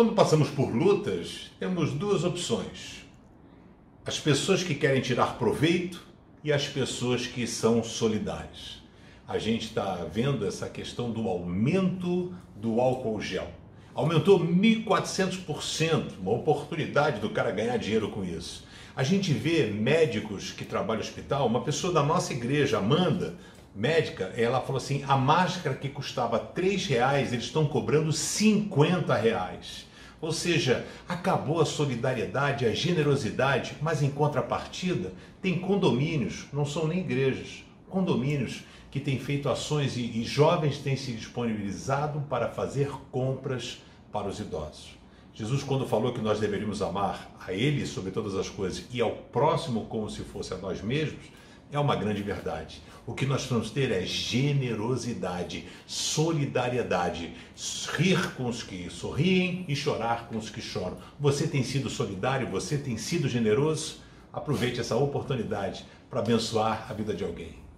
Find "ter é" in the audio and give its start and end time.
53.70-54.02